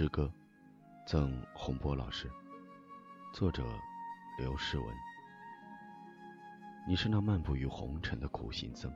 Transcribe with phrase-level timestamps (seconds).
[0.00, 0.32] 诗歌，
[1.06, 2.26] 赠洪波老师。
[3.34, 3.62] 作者：
[4.38, 4.96] 刘诗文。
[6.88, 8.90] 你是那漫步于红尘的苦行僧，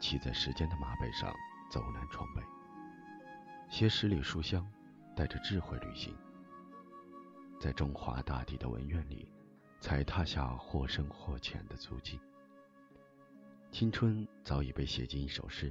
[0.00, 1.30] 骑在时间的马背上
[1.70, 2.42] 走南闯北，
[3.68, 4.66] 携十里书香，
[5.14, 6.16] 带着智慧旅行，
[7.60, 9.30] 在中华大地的文苑里，
[9.78, 12.18] 踩踏下或深或浅的足迹。
[13.70, 15.70] 青春早已被写进一首诗，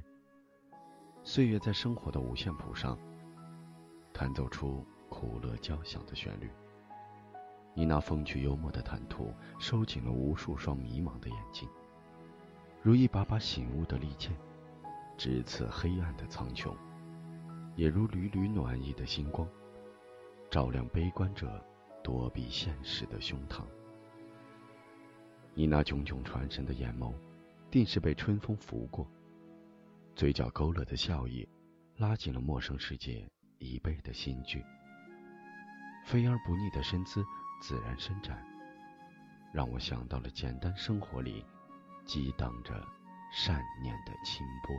[1.24, 2.96] 岁月在生活的五线谱上。
[4.18, 6.50] 弹奏出苦乐交响的旋律，
[7.72, 11.68] 你那风趣幽默的谈吐，收紧了无数双迷茫的眼睛，
[12.82, 14.36] 如一把把醒悟的利剑，
[15.16, 16.74] 直刺黑暗的苍穹；
[17.76, 19.48] 也如缕缕暖意的星光，
[20.50, 21.64] 照亮悲观者
[22.02, 23.62] 躲避现实的胸膛。
[25.54, 27.14] 你那炯炯传神的眼眸，
[27.70, 29.08] 定是被春风拂过，
[30.16, 31.48] 嘴角勾勒的笑意，
[31.98, 33.24] 拉近了陌生世界。
[33.58, 34.64] 一辈的心距，
[36.04, 37.24] 飞而不腻的身姿
[37.60, 38.42] 自然伸展，
[39.52, 41.44] 让我想到了简单生活里
[42.04, 42.86] 激荡着
[43.32, 44.76] 善念的清波。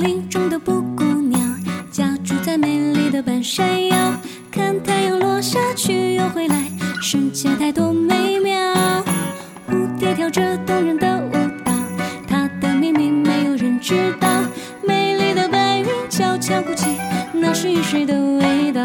[0.00, 1.38] 林中的布谷鸟，
[1.90, 3.96] 家住在美丽的半山腰。
[4.50, 8.74] 看太阳落下去又回来，世界太多美妙。
[9.68, 11.32] 蝴蝶跳着动人的舞
[11.64, 11.72] 蹈，
[12.26, 14.28] 它的秘密没有人知道。
[14.86, 16.96] 美丽的白云悄悄哭泣，
[17.32, 18.80] 那是雨水的味道。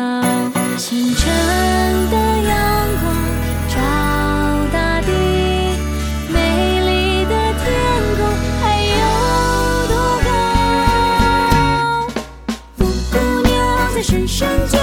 [0.77, 1.78] 清晨
[14.09, 14.78] 深深的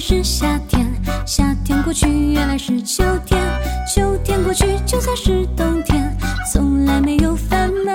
[0.00, 0.90] 是夏天，
[1.26, 3.38] 夏天过去原来是秋天，
[3.94, 6.16] 秋天过去就算是冬天，
[6.52, 7.92] 从来没有烦恼。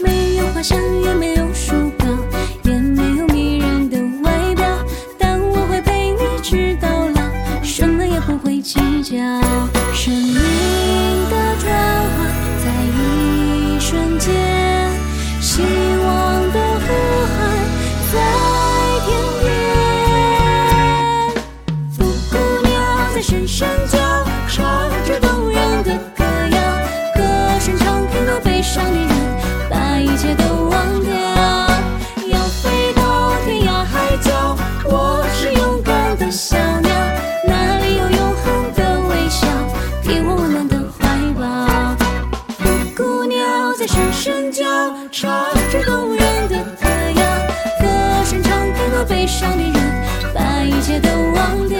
[0.00, 2.06] 没有花香，也没有树高，
[2.62, 4.66] 也没有迷人的外表，
[5.18, 7.20] 但我会陪你直到老，
[7.62, 9.16] 什么也不会计较。
[9.92, 10.34] 生命
[11.28, 11.68] 的转
[12.16, 12.30] 换
[12.64, 14.32] 在一瞬间，
[43.94, 44.64] 声声叫，
[45.12, 45.30] 唱
[45.70, 47.22] 着动人的歌谣，
[47.78, 49.74] 歌声唱给那悲伤的人，
[50.34, 51.78] 把一切都忘掉。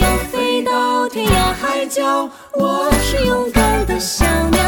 [0.00, 4.60] 要飞到天涯海角，我是勇敢的小鸟。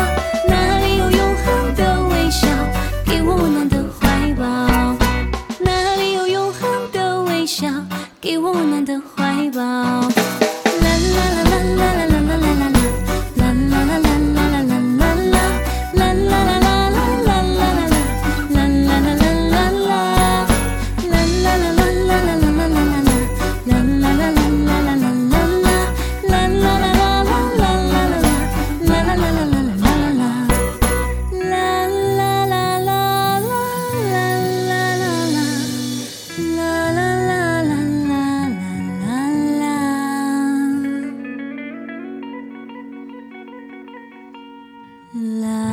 [45.12, 45.69] 来。